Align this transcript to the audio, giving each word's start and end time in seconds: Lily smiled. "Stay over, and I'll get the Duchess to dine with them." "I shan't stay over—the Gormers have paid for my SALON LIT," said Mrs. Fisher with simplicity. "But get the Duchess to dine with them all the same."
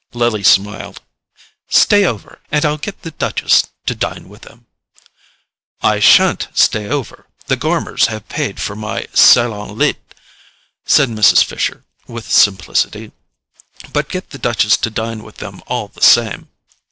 Lily 0.15 0.41
smiled. 0.41 1.03
"Stay 1.69 2.05
over, 2.05 2.39
and 2.51 2.65
I'll 2.65 2.79
get 2.79 3.03
the 3.03 3.11
Duchess 3.11 3.67
to 3.85 3.93
dine 3.93 4.29
with 4.29 4.41
them." 4.41 4.65
"I 5.83 5.99
shan't 5.99 6.47
stay 6.55 6.89
over—the 6.89 7.55
Gormers 7.55 8.07
have 8.07 8.27
paid 8.27 8.59
for 8.59 8.75
my 8.75 9.05
SALON 9.13 9.77
LIT," 9.77 10.15
said 10.87 11.09
Mrs. 11.09 11.43
Fisher 11.43 11.85
with 12.07 12.31
simplicity. 12.31 13.11
"But 13.93 14.09
get 14.09 14.31
the 14.31 14.39
Duchess 14.39 14.75
to 14.77 14.89
dine 14.89 15.21
with 15.21 15.35
them 15.37 15.61
all 15.67 15.89
the 15.89 16.01
same." 16.01 16.49